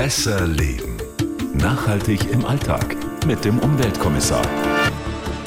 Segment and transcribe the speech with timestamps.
[0.00, 0.96] Besser Leben.
[1.52, 4.40] Nachhaltig im Alltag mit dem Umweltkommissar.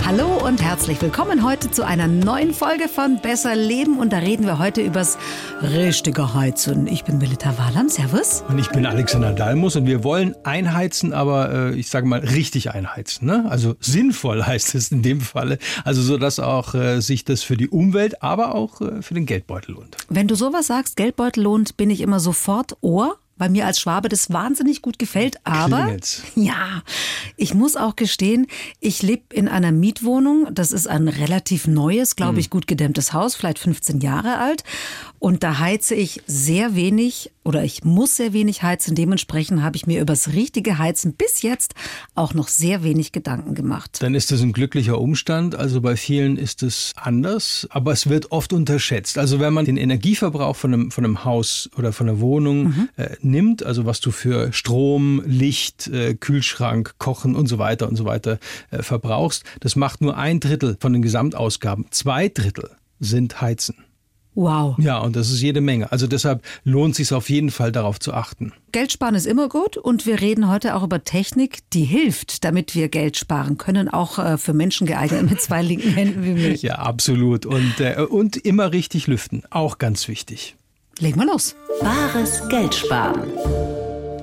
[0.06, 3.97] Hallo und herzlich willkommen heute zu einer neuen Folge von Besser Leben.
[3.97, 5.17] Und da reden wir heute übers
[5.63, 6.85] richtige Heizen.
[6.85, 7.89] Ich bin Melita Wahlam.
[7.89, 8.44] Servus.
[8.48, 12.70] Und ich bin Alexander Dalmus und wir wollen einheizen, aber äh, ich sage mal richtig
[12.70, 13.26] einheizen.
[13.26, 13.48] Ne?
[13.50, 15.58] Also sinnvoll heißt es in dem Falle.
[15.84, 19.26] Also so, dass auch äh, sich das für die Umwelt, aber auch äh, für den
[19.26, 19.98] Geldbeutel lohnt.
[20.10, 24.09] Wenn du sowas sagst, Geldbeutel lohnt, bin ich immer sofort Ohr weil mir als Schwabe
[24.09, 25.37] das wahnsinnig gut gefällt.
[25.43, 26.24] Aber Klingelt's.
[26.36, 26.83] ja,
[27.36, 28.47] ich muss auch gestehen,
[28.79, 30.47] ich lebe in einer Mietwohnung.
[30.54, 34.63] Das ist ein relativ neues, glaube ich, gut gedämmtes Haus, vielleicht 15 Jahre alt.
[35.23, 38.93] Und da heize ich sehr wenig oder ich muss sehr wenig heizen.
[38.93, 41.75] Dementsprechend habe ich mir übers richtige Heizen bis jetzt
[42.13, 43.99] auch noch sehr wenig Gedanken gemacht.
[44.01, 45.55] Dann ist das ein glücklicher Umstand.
[45.55, 49.17] Also bei vielen ist es anders, aber es wird oft unterschätzt.
[49.17, 53.11] Also wenn man den Energieverbrauch von einem, von einem Haus oder von einer Wohnung äh,
[53.21, 58.03] nimmt, also was du für Strom, Licht, äh, Kühlschrank, Kochen und so weiter und so
[58.03, 58.39] weiter
[58.71, 61.85] äh, verbrauchst, das macht nur ein Drittel von den Gesamtausgaben.
[61.91, 63.75] Zwei Drittel sind Heizen.
[64.36, 64.76] Wow.
[64.80, 65.92] Ja, und das ist jede Menge.
[65.92, 68.53] Also deshalb lohnt es sich auf jeden Fall darauf zu achten.
[68.72, 72.73] Geld sparen ist immer gut und wir reden heute auch über Technik, die hilft, damit
[72.73, 76.61] wir Geld sparen können, auch äh, für Menschen geeignet mit zwei linken Händen wie mich.
[76.64, 77.45] Ja, absolut.
[77.45, 79.44] Und, äh, und immer richtig lüften.
[79.50, 80.56] Auch ganz wichtig.
[81.00, 81.56] Legen wir los.
[81.81, 83.23] Bares Geld sparen.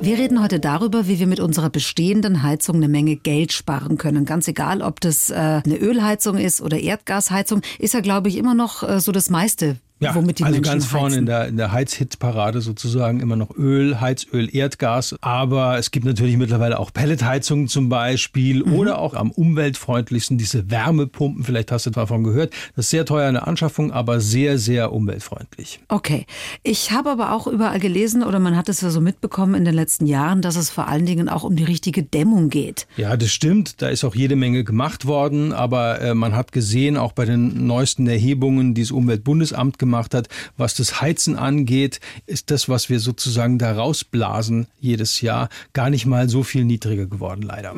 [0.03, 4.25] Wir reden heute darüber, wie wir mit unserer bestehenden Heizung eine Menge Geld sparen können.
[4.25, 8.55] Ganz egal, ob das äh, eine Ölheizung ist oder Erdgasheizung, ist ja, glaube ich, immer
[8.55, 11.19] noch äh, so das meiste, Ja, womit die also Menschen ganz vorne heizen.
[11.21, 15.15] in der, in der Heizhitparade sozusagen immer noch Öl, Heizöl, Erdgas.
[15.21, 18.73] Aber es gibt natürlich mittlerweile auch Pelletheizungen zum Beispiel Mhm.
[18.75, 21.45] oder auch am umweltfreundlichsten diese Wärmepumpen.
[21.45, 22.53] Vielleicht hast du davon gehört.
[22.77, 25.81] Das ist sehr teuer in der Anschaffung, aber sehr, sehr umweltfreundlich.
[25.89, 26.25] Okay.
[26.63, 29.75] Ich habe aber auch überall gelesen oder man hat es ja so mitbekommen in den
[29.75, 32.87] letzten Jahren, dass es vor allen Dingen auch um die richtige Dämmung geht.
[32.97, 33.83] Ja, das stimmt.
[33.83, 35.53] Da ist auch jede Menge gemacht worden.
[35.53, 40.29] Aber äh, man hat gesehen, auch bei den neuesten Erhebungen, die das Umweltbundesamt gemacht hat,
[40.57, 46.07] was das Heizen angeht, ist das, was wir sozusagen da rausblasen jedes Jahr, gar nicht
[46.07, 47.75] mal so viel niedriger geworden, leider.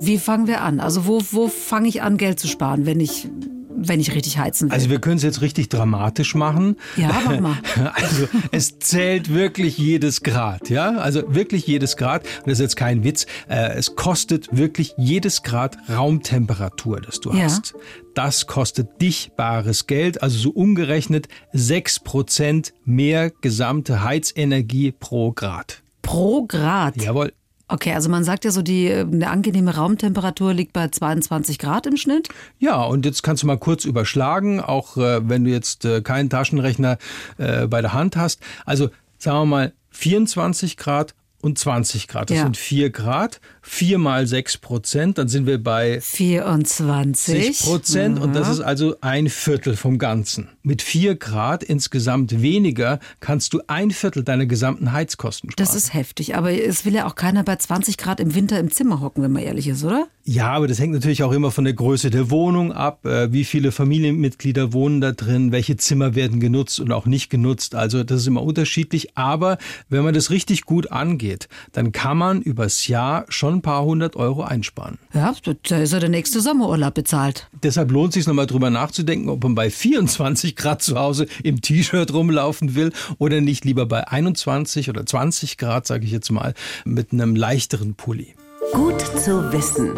[0.00, 0.80] Wie fangen wir an?
[0.80, 3.28] Also wo, wo fange ich an, Geld zu sparen, wenn ich,
[3.76, 4.74] wenn ich richtig heizen will?
[4.74, 6.76] Also wir können es jetzt richtig dramatisch machen.
[6.96, 7.56] Ja, mach mal.
[7.94, 10.96] Also es zählt wirklich jedes Grad, ja?
[10.98, 12.24] Also wirklich jedes Grad.
[12.24, 13.26] Und das ist jetzt kein Witz.
[13.48, 17.44] Äh, es kostet wirklich jedes Grad Raumtemperatur, das du Ja.
[17.44, 17.74] hast.
[18.14, 25.82] Das kostet dich bares Geld, also so umgerechnet 6% mehr gesamte Heizenergie pro Grad.
[26.02, 26.96] Pro Grad.
[27.02, 27.32] Jawohl.
[27.68, 31.86] Okay, also man sagt ja so, die äh, eine angenehme Raumtemperatur liegt bei 22 Grad
[31.86, 32.28] im Schnitt.
[32.58, 36.30] Ja, und jetzt kannst du mal kurz überschlagen, auch äh, wenn du jetzt äh, keinen
[36.30, 36.98] Taschenrechner
[37.38, 38.40] äh, bei der Hand hast.
[38.64, 42.30] Also sagen wir mal 24 Grad und 20 Grad.
[42.30, 42.42] Das Ja.
[42.44, 43.40] sind 4 Grad.
[43.62, 47.34] 4 mal 6 Prozent, dann sind wir bei 24.
[47.46, 48.52] 60 Prozent und das Mhm.
[48.54, 50.48] ist also ein Viertel vom Ganzen.
[50.66, 55.64] Mit 4 Grad insgesamt weniger kannst du ein Viertel deiner gesamten Heizkosten sparen.
[55.64, 58.72] Das ist heftig, aber es will ja auch keiner bei 20 Grad im Winter im
[58.72, 60.08] Zimmer hocken, wenn man ehrlich ist, oder?
[60.24, 63.06] Ja, aber das hängt natürlich auch immer von der Größe der Wohnung ab.
[63.06, 65.52] Äh, Wie viele Familienmitglieder wohnen da drin?
[65.52, 67.76] Welche Zimmer werden genutzt und auch nicht genutzt?
[67.76, 69.16] Also das ist immer unterschiedlich.
[69.16, 73.84] Aber wenn man das richtig gut angeht, dann kann man übers Jahr schon ein paar
[73.84, 74.98] hundert Euro einsparen.
[75.14, 75.32] Ja,
[75.68, 77.48] da ist ja der nächste Sommerurlaub bezahlt.
[77.62, 81.60] Deshalb lohnt es sich nochmal drüber nachzudenken, ob man bei 24 Grad zu Hause im
[81.60, 86.54] T-Shirt rumlaufen will oder nicht lieber bei 21 oder 20 Grad, sage ich jetzt mal,
[86.84, 88.34] mit einem leichteren Pulli.
[88.72, 89.92] Gut zu wissen.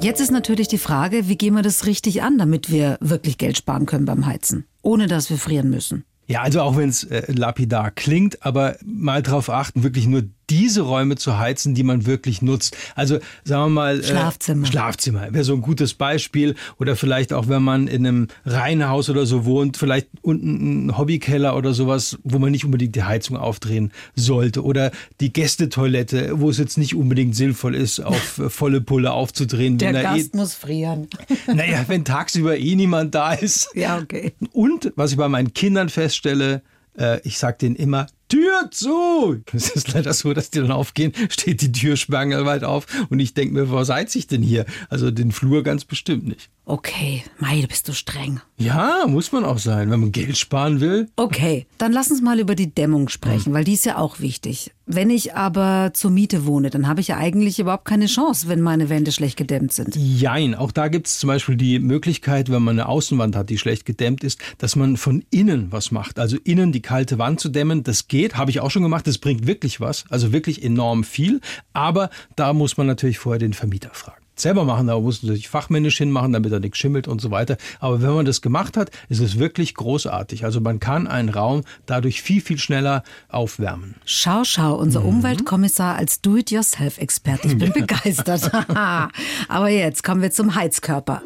[0.00, 3.56] Jetzt ist natürlich die Frage, wie gehen wir das richtig an, damit wir wirklich Geld
[3.56, 6.04] sparen können beim Heizen, ohne dass wir frieren müssen.
[6.26, 10.82] Ja, also auch wenn es äh, lapidar klingt, aber mal drauf achten, wirklich nur diese
[10.82, 12.76] Räume zu heizen, die man wirklich nutzt.
[12.94, 14.66] Also sagen wir mal äh, Schlafzimmer.
[14.66, 19.26] Schlafzimmer wäre so ein gutes Beispiel oder vielleicht auch wenn man in einem Reihenhaus oder
[19.26, 23.92] so wohnt, vielleicht unten ein Hobbykeller oder sowas, wo man nicht unbedingt die Heizung aufdrehen
[24.14, 29.12] sollte oder die Gästetoilette, wo es jetzt nicht unbedingt sinnvoll ist, auf äh, volle Pulle
[29.12, 29.78] aufzudrehen.
[29.78, 31.08] Der wenn da Gast muss frieren.
[31.28, 33.68] eh, naja, wenn tagsüber eh niemand da ist.
[33.74, 34.32] Ja, okay.
[34.52, 36.62] Und was ich bei meinen Kindern feststelle,
[36.98, 39.42] äh, ich sage denen immer, Tür zu!
[39.52, 43.34] Es ist leider so, dass die dann aufgehen, steht die Tür sperrangelweit auf und ich
[43.34, 44.66] denke mir, was heiz ich denn hier?
[44.88, 46.50] Also den Flur ganz bestimmt nicht.
[46.66, 48.40] Okay, Mei, bist du streng.
[48.56, 51.10] Ja, muss man auch sein, wenn man Geld sparen will.
[51.14, 54.72] Okay, dann lass uns mal über die Dämmung sprechen, weil die ist ja auch wichtig.
[54.86, 58.62] Wenn ich aber zur Miete wohne, dann habe ich ja eigentlich überhaupt keine Chance, wenn
[58.62, 59.94] meine Wände schlecht gedämmt sind.
[59.94, 63.58] Jein, auch da gibt es zum Beispiel die Möglichkeit, wenn man eine Außenwand hat, die
[63.58, 66.18] schlecht gedämmt ist, dass man von innen was macht.
[66.18, 69.06] Also innen die kalte Wand zu dämmen, das geht, habe ich auch schon gemacht.
[69.06, 71.42] Das bringt wirklich was, also wirklich enorm viel.
[71.74, 75.48] Aber da muss man natürlich vorher den Vermieter fragen selber machen, da muss man sich
[75.48, 77.56] fachmännisch hinmachen, damit er nichts schimmelt und so weiter.
[77.80, 80.44] Aber wenn man das gemacht hat, ist es wirklich großartig.
[80.44, 83.94] Also man kann einen Raum dadurch viel, viel schneller aufwärmen.
[84.04, 85.08] Schau, schau, unser mhm.
[85.08, 87.48] Umweltkommissar als Do-it-yourself-Experte.
[87.48, 88.50] Ich bin begeistert.
[89.48, 91.22] Aber jetzt kommen wir zum Heizkörper.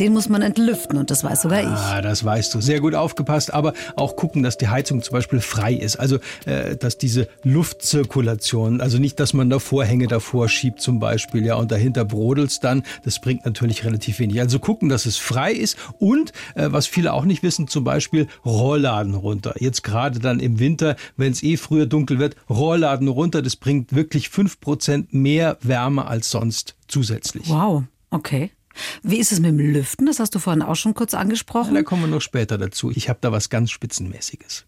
[0.00, 1.68] Den muss man entlüften und das weiß sogar ich.
[1.68, 2.60] Ah, das weißt du.
[2.60, 5.96] Sehr gut aufgepasst, aber auch gucken, dass die Heizung zum Beispiel frei ist.
[5.96, 11.46] Also, äh, dass diese Luftzirkulation, also nicht, dass man da Vorhänge davor schiebt zum Beispiel,
[11.46, 12.82] ja, und dahinter brodelt's dann.
[13.04, 14.40] Das bringt natürlich relativ wenig.
[14.40, 18.28] Also gucken, dass es frei ist und, äh, was viele auch nicht wissen, zum Beispiel
[18.44, 19.54] Rollladen runter.
[19.58, 23.40] Jetzt gerade dann im Winter, wenn es eh früher dunkel wird, Rollladen runter.
[23.40, 27.48] Das bringt wirklich fünf Prozent mehr Wärme als sonst zusätzlich.
[27.48, 28.50] Wow, okay.
[29.02, 30.06] Wie ist es mit dem Lüften?
[30.06, 31.74] Das hast du vorhin auch schon kurz angesprochen.
[31.74, 32.90] Da kommen wir noch später dazu.
[32.90, 34.66] Ich habe da was ganz Spitzenmäßiges.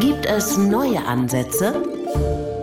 [0.00, 1.82] Gibt es neue Ansätze?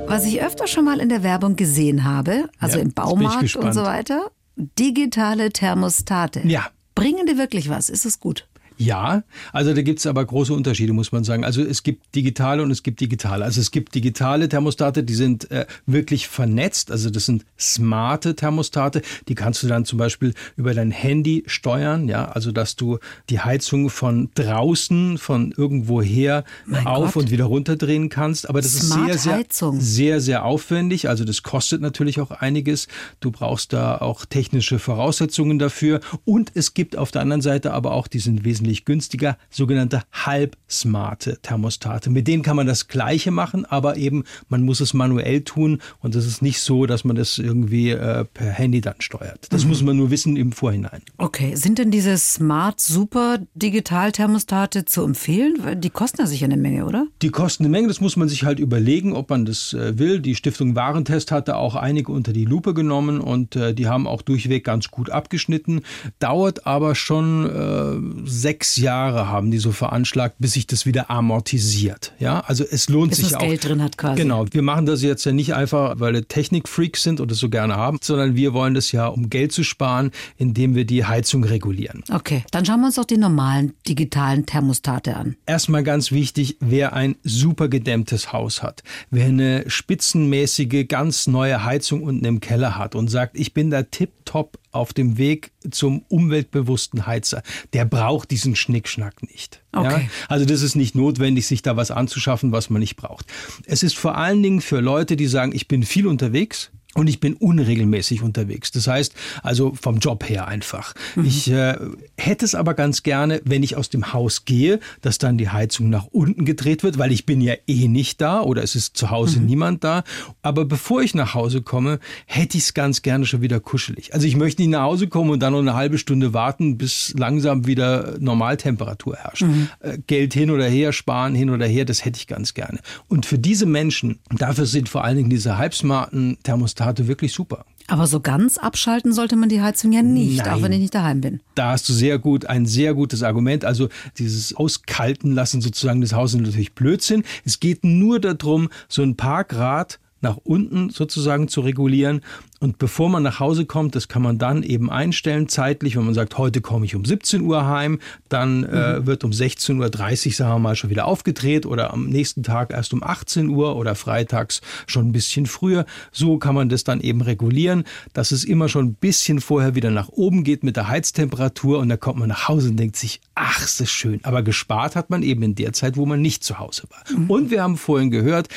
[0.08, 3.74] Was ich öfter schon mal in der Werbung gesehen habe, also ja, im Baumarkt und
[3.74, 6.42] so weiter, digitale Thermostate.
[6.46, 6.68] Ja.
[6.96, 7.90] Bringen die wirklich was?
[7.90, 8.48] Ist es gut?
[8.78, 11.44] Ja, also da gibt es aber große Unterschiede, muss man sagen.
[11.44, 13.46] Also es gibt digitale und es gibt digitale.
[13.46, 16.92] Also es gibt digitale Thermostate, die sind äh, wirklich vernetzt.
[16.92, 19.02] Also das sind smarte Thermostate.
[19.28, 22.08] Die kannst du dann zum Beispiel über dein Handy steuern.
[22.08, 23.00] Ja, also dass du
[23.30, 27.24] die Heizung von draußen, von irgendwoher mein auf Gott.
[27.24, 28.50] und wieder runterdrehen kannst.
[28.50, 31.10] Aber das Smart ist sehr, sehr, sehr, sehr aufwendig.
[31.10, 32.88] Also das kostet natürlich auch einiges.
[33.20, 36.00] Du brauchst da auch technische Voraussetzungen dafür.
[36.26, 40.04] Und es gibt auf der anderen Seite aber auch, die sind wesentlich wesentlich günstiger, sogenannte
[40.14, 42.10] halbsmarte Thermostate.
[42.10, 46.16] Mit denen kann man das Gleiche machen, aber eben man muss es manuell tun und
[46.16, 49.48] es ist nicht so, dass man das irgendwie äh, per Handy dann steuert.
[49.52, 49.70] Das mhm.
[49.70, 51.02] muss man nur wissen im Vorhinein.
[51.18, 55.82] Okay, sind denn diese Smart Super Digital Thermostate zu empfehlen?
[55.82, 57.08] Die kosten ja sicher eine Menge, oder?
[57.22, 60.22] Die kosten eine Menge, das muss man sich halt überlegen, ob man das äh, will.
[60.22, 64.22] Die Stiftung Warentest hatte auch einige unter die Lupe genommen und äh, die haben auch
[64.22, 65.82] durchweg ganz gut abgeschnitten.
[66.20, 71.10] Dauert aber schon äh, sechs sechs Jahre haben die so veranschlagt, bis sich das wieder
[71.10, 72.14] amortisiert.
[72.20, 73.40] Ja, also es lohnt bis sich das auch.
[73.40, 74.22] Geld drin hat quasi.
[74.22, 74.46] Genau.
[74.52, 77.78] Wir machen das jetzt ja nicht einfach, weil wir Technikfreaks sind und es so gerne
[77.78, 82.04] haben, sondern wir wollen das ja, um Geld zu sparen, indem wir die Heizung regulieren.
[82.12, 85.36] Okay, dann schauen wir uns doch die normalen digitalen Thermostate an.
[85.48, 92.04] Erstmal ganz wichtig, wer ein super gedämmtes Haus hat, wer eine spitzenmäßige, ganz neue Heizung
[92.04, 97.06] unten im Keller hat und sagt, ich bin da tipptopp auf dem Weg zum umweltbewussten
[97.06, 99.62] Heizer, der braucht diesen Schnickschnack nicht.
[99.72, 100.04] Okay.
[100.04, 100.10] Ja?
[100.28, 103.26] Also das ist nicht notwendig, sich da was anzuschaffen, was man nicht braucht.
[103.66, 107.20] Es ist vor allen Dingen für Leute, die sagen, ich bin viel unterwegs, und ich
[107.20, 108.72] bin unregelmäßig unterwegs.
[108.72, 110.94] Das heißt, also vom Job her einfach.
[111.16, 111.26] Mhm.
[111.26, 111.76] Ich äh,
[112.18, 115.90] hätte es aber ganz gerne, wenn ich aus dem Haus gehe, dass dann die Heizung
[115.90, 119.10] nach unten gedreht wird, weil ich bin ja eh nicht da oder es ist zu
[119.10, 119.46] Hause mhm.
[119.48, 120.04] niemand da.
[120.44, 124.14] Aber bevor ich nach Hause komme, hätte ich es ganz gerne schon wieder kuschelig.
[124.14, 127.14] Also ich möchte nicht nach Hause kommen und dann noch eine halbe Stunde warten, bis
[127.18, 129.44] langsam wieder Normaltemperatur herrscht.
[129.44, 129.70] Mhm.
[129.80, 132.80] Äh, Geld hin oder her, sparen hin oder her, das hätte ich ganz gerne.
[133.08, 137.66] Und für diese Menschen, dafür sind vor allen Dingen diese halbsmarten Thermostate Thermostate wirklich super.
[137.88, 140.50] Aber so ganz abschalten sollte man die Heizung ja nicht, Nein.
[140.50, 141.42] auch wenn ich nicht daheim bin.
[141.56, 143.66] Da hast du sehr gut, ein sehr gutes Argument.
[143.66, 147.24] Also dieses Auskalten lassen sozusagen des Hauses natürlich Blödsinn.
[147.44, 152.22] Es geht nur darum, so ein paar Grad nach unten sozusagen zu regulieren.
[152.60, 156.14] Und bevor man nach Hause kommt, das kann man dann eben einstellen zeitlich, wenn man
[156.14, 158.00] sagt, heute komme ich um 17 Uhr heim,
[158.30, 159.06] dann äh, mhm.
[159.06, 162.94] wird um 16.30 Uhr, sagen wir mal, schon wieder aufgedreht oder am nächsten Tag erst
[162.94, 165.86] um 18 Uhr oder freitags schon ein bisschen früher.
[166.14, 169.92] So kann man das dann eben regulieren, dass es immer schon ein bisschen vorher wieder
[169.92, 173.20] nach oben geht mit der Heiztemperatur und dann kommt man nach Hause und denkt sich,
[173.36, 174.22] ach, ist das schön.
[174.24, 177.04] Aber gespart hat man eben in der Zeit, wo man nicht zu Hause war.
[177.18, 177.30] Mhm.
[177.30, 178.48] Und wir haben vorhin gehört,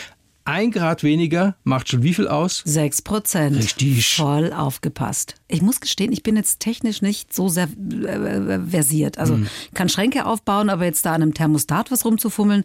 [0.47, 2.62] ein Grad weniger macht schon wie viel aus?
[2.65, 3.57] Sechs Prozent.
[3.57, 4.17] Richtig.
[4.17, 5.35] Voll aufgepasst.
[5.49, 7.69] Ich muss gestehen, ich bin jetzt technisch nicht so sehr
[8.05, 9.19] äh, versiert.
[9.19, 9.47] Also mhm.
[9.75, 12.65] kann Schränke aufbauen, aber jetzt da an einem Thermostat was rumzufummeln,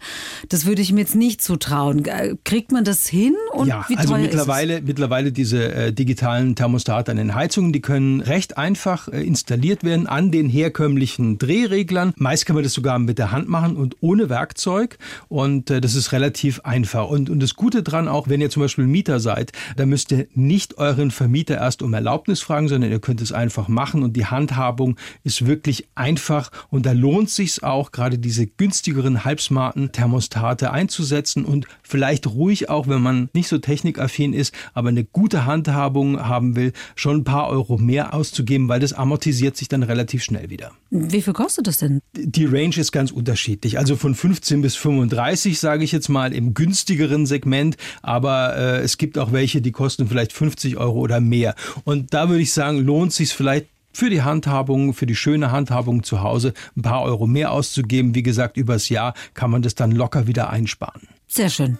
[0.50, 2.04] das würde ich mir jetzt nicht zutrauen.
[2.44, 3.36] Kriegt man das hin?
[3.54, 8.22] Und ja, wie also mittlerweile, mittlerweile diese äh, digitalen Thermostate an den Heizungen, die können
[8.22, 12.14] recht einfach äh, installiert werden an den herkömmlichen Drehreglern.
[12.18, 14.98] Meist kann man das sogar mit der Hand machen und ohne Werkzeug.
[15.30, 17.08] Und äh, das ist relativ einfach.
[17.10, 20.12] Und, und das Gute Gute dran auch, wenn ihr zum Beispiel Mieter seid, da müsst
[20.12, 24.18] ihr nicht euren Vermieter erst um Erlaubnis fragen, sondern ihr könnt es einfach machen und
[24.18, 30.72] die Handhabung ist wirklich einfach und da lohnt sich auch, gerade diese günstigeren halbsmarten Thermostate
[30.72, 36.20] einzusetzen und vielleicht ruhig auch, wenn man nicht so technikaffin ist, aber eine gute Handhabung
[36.20, 40.50] haben will, schon ein paar Euro mehr auszugeben, weil das amortisiert sich dann relativ schnell
[40.50, 40.74] wieder.
[40.90, 42.02] Wie viel kostet das denn?
[42.18, 43.78] Die Range ist ganz unterschiedlich.
[43.78, 47.61] Also von 15 bis 35, sage ich jetzt mal, im günstigeren Segment.
[48.02, 51.56] Aber äh, es gibt auch welche, die kosten vielleicht 50 Euro oder mehr.
[51.84, 56.04] Und da würde ich sagen, lohnt sich vielleicht für die Handhabung, für die schöne Handhabung
[56.04, 58.16] zu Hause ein paar Euro mehr auszugeben.
[58.16, 61.08] Wie gesagt, übers Jahr kann man das dann locker wieder einsparen.
[61.28, 61.78] Sehr schön.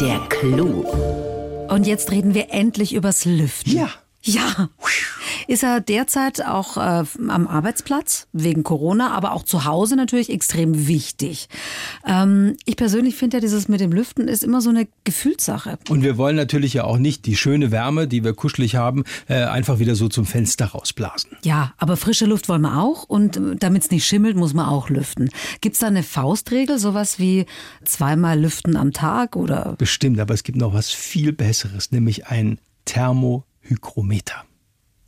[0.00, 0.84] Der Clou.
[1.68, 3.76] Und jetzt reden wir endlich übers Lüften.
[3.76, 3.88] Ja.
[4.22, 4.68] Ja.
[5.48, 10.86] Ist er derzeit auch äh, am Arbeitsplatz wegen Corona, aber auch zu Hause natürlich extrem
[10.86, 11.48] wichtig.
[12.06, 15.78] Ähm, ich persönlich finde ja, dieses mit dem Lüften ist immer so eine Gefühlssache.
[15.88, 19.44] Und wir wollen natürlich ja auch nicht die schöne Wärme, die wir kuschelig haben, äh,
[19.44, 21.36] einfach wieder so zum Fenster rausblasen.
[21.44, 24.88] Ja, aber frische Luft wollen wir auch und damit es nicht schimmelt, muss man auch
[24.88, 25.30] lüften.
[25.60, 27.46] Gibt es da eine Faustregel, sowas wie
[27.84, 29.74] zweimal lüften am Tag oder?
[29.78, 34.44] Bestimmt, aber es gibt noch was viel Besseres, nämlich ein Thermohygrometer.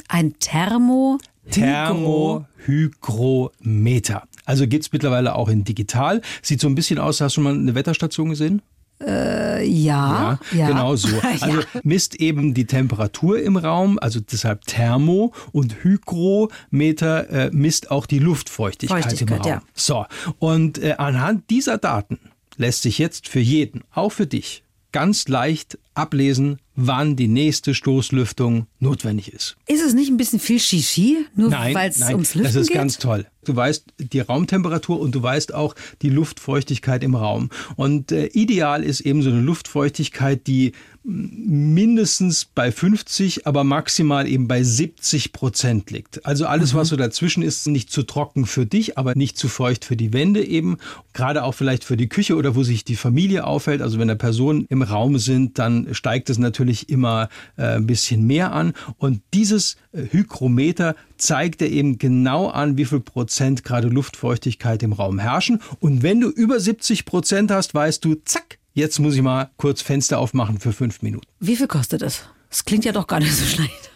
[0.09, 1.19] Ein Thermo
[1.51, 4.23] Thermohygrometer.
[4.45, 6.21] Also gibt's mittlerweile auch in digital.
[6.43, 8.63] Sieht so ein bisschen aus, hast du schon mal eine Wetterstation gesehen?
[9.01, 10.69] Äh, ja, ja.
[10.69, 11.09] genau so.
[11.41, 18.07] Also misst eben die Temperatur im Raum, also deshalb Thermo und Hygrometer äh, misst auch
[18.07, 19.53] die Luftfeuchtigkeit, Feuchtigkeit, im Raum.
[19.53, 19.63] ja.
[19.75, 20.07] So,
[20.39, 22.21] und äh, anhand dieser Daten
[22.57, 28.66] lässt sich jetzt für jeden, auch für dich, ganz leicht ablesen, wann die nächste Stoßlüftung
[28.81, 29.57] notwendig ist.
[29.66, 32.76] Ist es nicht ein bisschen viel Shishi, nur weil es ums Lüften das ist geht?
[32.76, 33.26] ganz toll.
[33.45, 37.50] Du weißt die Raumtemperatur und du weißt auch die Luftfeuchtigkeit im Raum.
[37.76, 40.73] Und äh, ideal ist eben so eine Luftfeuchtigkeit, die
[41.04, 46.25] mm, mindestens bei 50, aber maximal eben bei 70 Prozent liegt.
[46.25, 49.85] Also alles, was so dazwischen ist, nicht zu trocken für dich, aber nicht zu feucht
[49.85, 50.78] für die Wände eben.
[51.12, 53.83] Gerade auch vielleicht für die Küche oder wo sich die Familie aufhält.
[53.83, 58.26] Also wenn da Personen im Raum sind, dann steigt es natürlich immer äh, ein bisschen
[58.26, 58.73] mehr an.
[58.99, 64.92] Und dieses äh, Hygrometer zeigt er eben genau an, wie viel Prozent gerade Luftfeuchtigkeit im
[64.92, 65.61] Raum herrschen.
[65.80, 69.83] Und wenn du über 70 Prozent hast, weißt du, zack, jetzt muss ich mal kurz
[69.83, 71.26] Fenster aufmachen für fünf Minuten.
[71.40, 72.25] Wie viel kostet es?
[72.50, 73.90] Das klingt ja doch gar nicht so schlecht.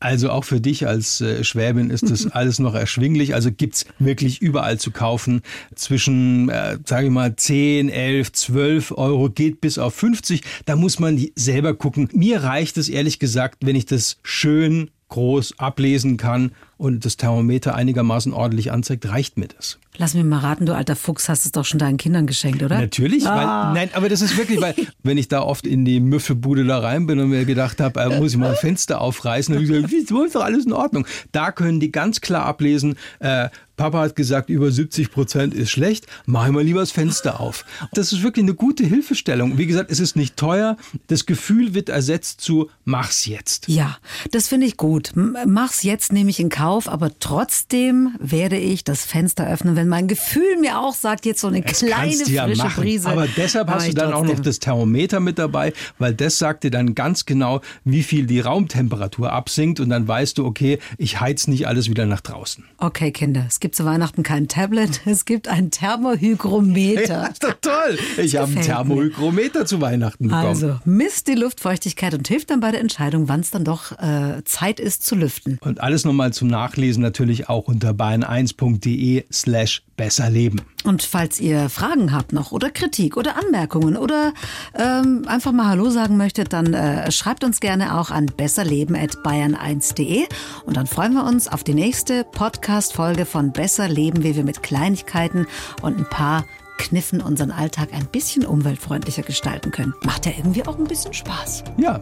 [0.00, 3.34] Also auch für dich als äh, Schwäbin ist das alles noch erschwinglich.
[3.34, 5.42] Also gibt's wirklich überall zu kaufen.
[5.74, 10.42] Zwischen, äh, sage ich mal, 10, 11, 12 Euro geht bis auf 50.
[10.66, 12.08] Da muss man selber gucken.
[12.12, 17.74] Mir reicht es ehrlich gesagt, wenn ich das schön groß ablesen kann und das Thermometer
[17.74, 19.78] einigermaßen ordentlich anzeigt, reicht mir das.
[20.00, 22.78] Lass mich mal raten, du alter Fuchs, hast es doch schon deinen Kindern geschenkt, oder?
[22.80, 23.34] Natürlich, Ah.
[23.66, 26.78] weil, nein, aber das ist wirklich, weil, wenn ich da oft in die Müffelbude da
[26.78, 29.76] rein bin und mir gedacht habe, äh, muss ich mal ein Fenster aufreißen, dann habe
[29.76, 31.04] ich gesagt, wieso ist doch alles in Ordnung.
[31.32, 36.06] Da können die ganz klar ablesen, äh, Papa hat gesagt, über 70 Prozent ist schlecht,
[36.26, 37.64] mach ich mal lieber das Fenster auf.
[37.92, 39.56] Das ist wirklich eine gute Hilfestellung.
[39.56, 40.76] Wie gesagt, es ist nicht teuer.
[41.06, 43.68] Das Gefühl wird ersetzt zu, mach's jetzt.
[43.68, 43.98] Ja,
[44.32, 45.12] das finde ich gut.
[45.14, 50.06] Mach's jetzt, nehme ich in Kauf, aber trotzdem werde ich das Fenster öffnen, wenn mein
[50.08, 52.82] Gefühl mir auch sagt, jetzt so eine Das kleine du ja frische machen.
[52.82, 53.08] Brise.
[53.08, 54.44] Aber deshalb hast du dann auch noch trotzdem.
[54.44, 59.32] das Thermometer mit dabei, weil das sagt dir dann ganz genau, wie viel die Raumtemperatur
[59.32, 62.64] absinkt und dann weißt du, okay, ich heiz nicht alles wieder nach draußen.
[62.78, 67.30] Okay, Kinder, es gibt zu Weihnachten kein Tablet, es gibt ein Thermohygrometer.
[67.30, 67.98] ist doch toll.
[68.18, 68.74] Ich habe ein gefällt mir.
[68.74, 70.46] Thermohygrometer zu Weihnachten bekommen.
[70.46, 74.42] Also misst die Luftfeuchtigkeit und hilft dann bei der Entscheidung, wann es dann doch äh,
[74.44, 75.58] Zeit ist zu lüften.
[75.60, 80.60] Und alles nochmal zum Nachlesen natürlich auch unter bayern1.de slash besser leben.
[80.84, 84.32] Und falls ihr Fragen habt noch oder Kritik oder Anmerkungen oder
[84.74, 90.26] ähm, einfach mal Hallo sagen möchtet, dann äh, schreibt uns gerne auch an besserleben.bayern1.de
[90.66, 94.64] und dann freuen wir uns auf die nächste Podcast-Folge von Besser Leben, wie wir mit
[94.64, 95.46] Kleinigkeiten
[95.82, 96.44] und ein paar
[96.78, 99.94] Kniffen unseren Alltag ein bisschen umweltfreundlicher gestalten können.
[100.04, 101.64] Macht ja irgendwie auch ein bisschen Spaß.
[101.76, 102.00] Ja,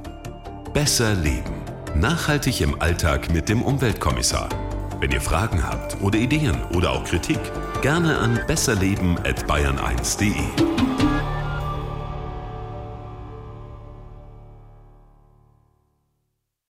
[0.72, 1.75] Besser leben.
[2.00, 4.50] Nachhaltig im Alltag mit dem Umweltkommissar.
[5.00, 7.38] Wenn ihr Fragen habt oder Ideen oder auch Kritik,
[7.80, 11.15] gerne an besserleben@bayern1.de.